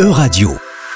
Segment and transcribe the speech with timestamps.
[0.00, 0.48] E-Radio,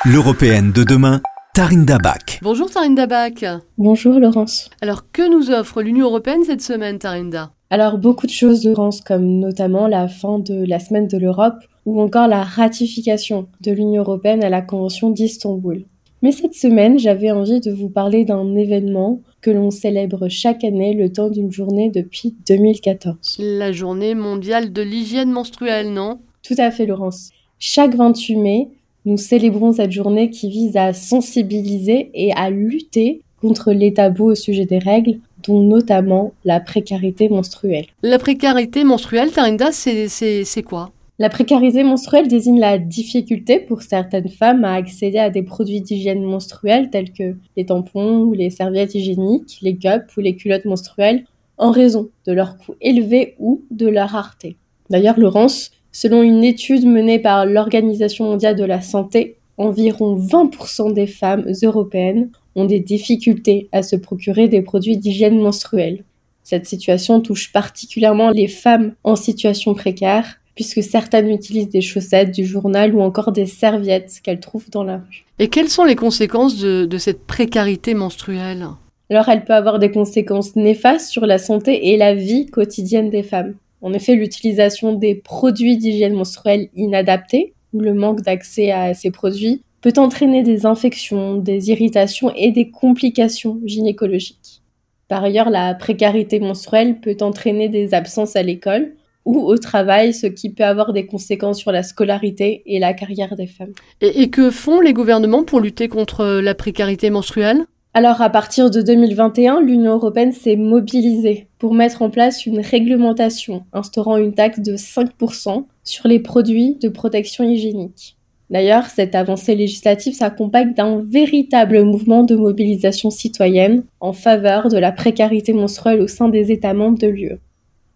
[0.04, 1.22] l'européenne de demain,
[1.54, 2.40] Tarinda Bach.
[2.42, 3.44] Bonjour Tarinda Bach.
[3.78, 4.70] Bonjour Laurence.
[4.82, 7.52] Alors que nous offre l'Union européenne cette semaine Tarinda?
[7.70, 12.00] Alors beaucoup de choses Laurence, comme notamment la fin de la semaine de l'Europe ou
[12.00, 15.84] encore la ratification de l'Union européenne à la Convention d'Istanbul.
[16.22, 20.92] Mais cette semaine, j'avais envie de vous parler d'un événement que l'on célèbre chaque année
[20.92, 23.36] le temps d'une journée depuis 2014.
[23.38, 26.18] La journée mondiale de l'hygiène menstruelle, non?
[26.42, 27.30] Tout à fait Laurence.
[27.60, 28.68] Chaque 28 mai,
[29.04, 34.34] nous célébrons cette journée qui vise à sensibiliser et à lutter contre les tabous au
[34.34, 37.86] sujet des règles, dont notamment la précarité menstruelle.
[38.02, 40.90] La précarité menstruelle, Tarinda, c'est quoi?
[41.20, 46.22] La précarité menstruelle désigne la difficulté pour certaines femmes à accéder à des produits d'hygiène
[46.22, 51.24] menstruelle tels que les tampons ou les serviettes hygiéniques, les cups ou les culottes menstruelles,
[51.56, 54.56] en raison de leur coût élevé ou de leur rareté.
[54.90, 61.08] D'ailleurs, Laurence, Selon une étude menée par l'Organisation mondiale de la santé, environ 20% des
[61.08, 66.04] femmes européennes ont des difficultés à se procurer des produits d'hygiène menstruelle.
[66.44, 72.46] Cette situation touche particulièrement les femmes en situation précaire, puisque certaines utilisent des chaussettes, du
[72.46, 75.24] journal ou encore des serviettes qu'elles trouvent dans la rue.
[75.40, 78.68] Et quelles sont les conséquences de, de cette précarité menstruelle?
[79.10, 83.24] Alors elle peut avoir des conséquences néfastes sur la santé et la vie quotidienne des
[83.24, 83.54] femmes.
[83.80, 89.62] En effet, l'utilisation des produits d'hygiène menstruelle inadaptés ou le manque d'accès à ces produits
[89.80, 94.62] peut entraîner des infections, des irritations et des complications gynécologiques.
[95.06, 100.26] Par ailleurs, la précarité menstruelle peut entraîner des absences à l'école ou au travail, ce
[100.26, 103.72] qui peut avoir des conséquences sur la scolarité et la carrière des femmes.
[104.00, 107.66] Et, que font les gouvernements pour lutter contre la précarité menstruelle?
[107.98, 113.64] Alors à partir de 2021, l'Union européenne s'est mobilisée pour mettre en place une réglementation
[113.72, 118.16] instaurant une taxe de 5% sur les produits de protection hygiénique.
[118.50, 124.92] D'ailleurs, cette avancée législative s'accompagne d'un véritable mouvement de mobilisation citoyenne en faveur de la
[124.92, 127.40] précarité menstruelle au sein des États membres de l'UE.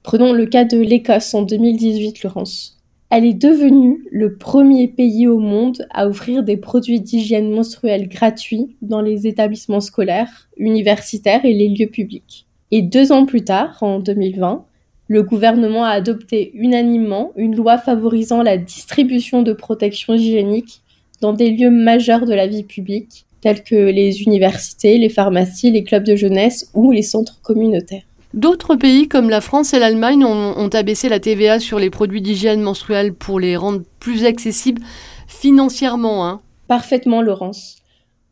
[0.02, 2.81] Prenons le cas de l'Écosse en 2018, Laurence.
[3.14, 8.74] Elle est devenue le premier pays au monde à offrir des produits d'hygiène menstruelle gratuits
[8.80, 12.46] dans les établissements scolaires, universitaires et les lieux publics.
[12.70, 14.64] Et deux ans plus tard, en 2020,
[15.08, 20.80] le gouvernement a adopté unanimement une loi favorisant la distribution de protection hygiénique
[21.20, 25.84] dans des lieux majeurs de la vie publique, tels que les universités, les pharmacies, les
[25.84, 28.04] clubs de jeunesse ou les centres communautaires.
[28.34, 32.62] D'autres pays comme la France et l'Allemagne ont, abaissé la TVA sur les produits d'hygiène
[32.62, 34.80] menstruelle pour les rendre plus accessibles
[35.26, 36.26] financièrement.
[36.26, 36.40] Hein.
[36.66, 37.76] Parfaitement, Laurence.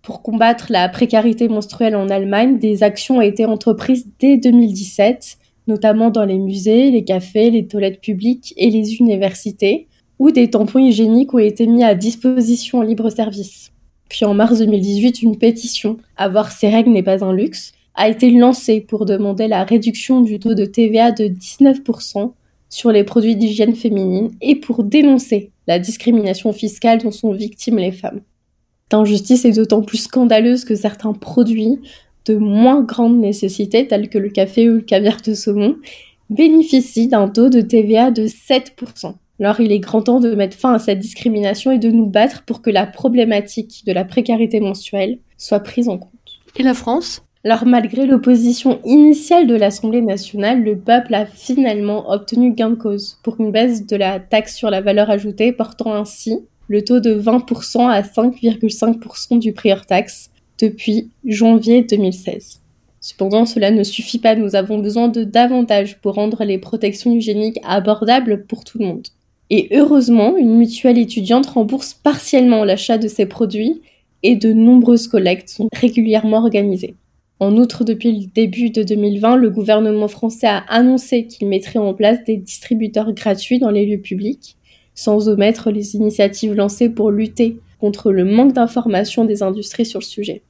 [0.03, 6.09] Pour combattre la précarité menstruelle en Allemagne, des actions ont été entreprises dès 2017, notamment
[6.09, 9.87] dans les musées, les cafés, les toilettes publiques et les universités,
[10.19, 13.71] où des tampons hygiéniques ont été mis à disposition en libre service.
[14.09, 18.31] Puis en mars 2018, une pétition Avoir ces règles n'est pas un luxe a été
[18.31, 22.33] lancé pour demander la réduction du taux de TVA de 19%
[22.69, 27.93] sur les produits d'hygiène féminine et pour dénoncer la discrimination fiscale dont sont victimes les
[27.93, 28.21] femmes.
[28.85, 31.79] Cette injustice est d'autant plus scandaleuse que certains produits
[32.27, 35.77] de moins grande nécessité, tels que le café ou le caviar de saumon,
[36.29, 39.15] bénéficient d'un taux de TVA de 7%.
[39.41, 42.45] Alors il est grand temps de mettre fin à cette discrimination et de nous battre
[42.45, 46.11] pour que la problématique de la précarité mensuelle soit prise en compte.
[46.57, 47.23] Et la France?
[47.43, 53.19] Alors malgré l'opposition initiale de l'Assemblée nationale, le peuple a finalement obtenu gain de cause
[53.23, 57.19] pour une baisse de la taxe sur la valeur ajoutée, portant ainsi le taux de
[57.19, 60.31] 20% à 5,5% du prix hors taxe
[60.61, 62.61] depuis janvier 2016.
[63.01, 67.59] Cependant, cela ne suffit pas, nous avons besoin de davantage pour rendre les protections hygiéniques
[67.65, 69.07] abordables pour tout le monde.
[69.49, 73.81] Et heureusement, une mutuelle étudiante rembourse partiellement l'achat de ces produits
[74.23, 76.97] et de nombreuses collectes sont régulièrement organisées.
[77.41, 81.95] En outre, depuis le début de 2020, le gouvernement français a annoncé qu'il mettrait en
[81.95, 84.59] place des distributeurs gratuits dans les lieux publics,
[84.95, 90.05] sans omettre les initiatives lancées pour lutter contre le manque d'information des industries sur le
[90.05, 90.43] sujet.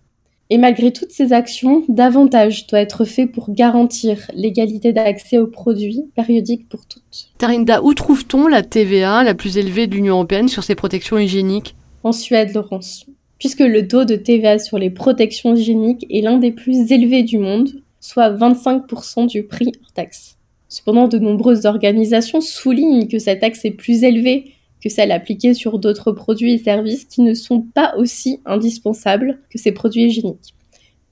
[0.52, 6.10] Et malgré toutes ces actions, davantage doit être fait pour garantir l'égalité d'accès aux produits
[6.16, 7.30] périodiques pour toutes.
[7.38, 11.76] Tarinda, où trouve-t-on la TVA la plus élevée de l'Union européenne sur ces protections hygiéniques?
[12.02, 13.06] En Suède, Laurence
[13.40, 17.38] puisque le taux de TVA sur les protections hygiéniques est l'un des plus élevés du
[17.38, 20.36] monde, soit 25% du prix hors taxe.
[20.68, 24.52] Cependant, de nombreuses organisations soulignent que cette taxe est plus élevée
[24.82, 29.58] que celle appliquée sur d'autres produits et services qui ne sont pas aussi indispensables que
[29.58, 30.54] ces produits hygiéniques.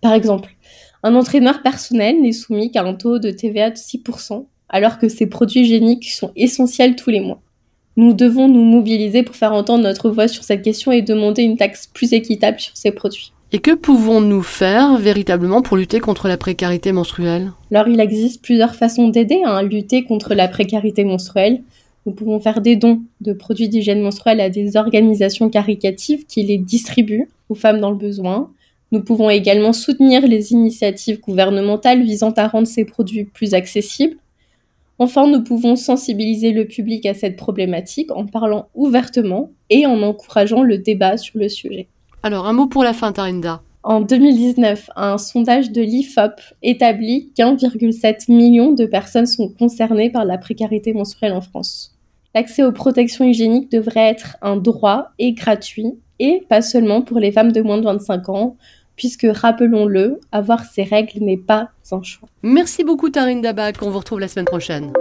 [0.01, 0.55] Par exemple,
[1.03, 5.27] un entraîneur personnel n'est soumis qu'à un taux de TVA de 6%, alors que ces
[5.27, 7.41] produits hygiéniques sont essentiels tous les mois.
[7.99, 11.57] Nous devons nous mobiliser pour faire entendre notre voix sur cette question et demander une
[11.57, 13.33] taxe plus équitable sur ces produits.
[13.51, 17.51] Et que pouvons-nous faire véritablement pour lutter contre la précarité menstruelle?
[17.73, 21.61] Alors il existe plusieurs façons d'aider à lutter contre la précarité menstruelle.
[22.07, 26.59] Nous pouvons faire des dons de produits d'hygiène menstruelle à des organisations caricatives qui les
[26.59, 28.49] distribuent aux femmes dans le besoin.
[28.93, 34.19] Nous pouvons également soutenir les initiatives gouvernementales visant à rendre ces produits plus accessibles.
[35.01, 40.63] Enfin, nous pouvons sensibiliser le public à cette problématique en parlant ouvertement et en encourageant
[40.63, 41.89] le débat sur le sujet.
[42.25, 43.63] Alors, un mot pour la fin, Tarinda.
[43.85, 50.37] En 2019, un sondage de l'IFOP établit qu'1,7 million de personnes sont concernées par la
[50.37, 51.97] précarité menstruelle en France.
[52.35, 57.31] L'accès aux protections hygiéniques devrait être un droit et gratuit, et pas seulement pour les
[57.31, 58.57] femmes de moins de 25 ans,
[58.99, 62.29] puisque, rappelons-le, avoir ces règles n'est pas un choix.
[62.43, 64.93] Merci beaucoup Tarinda Bach, on vous retrouve la semaine prochaine.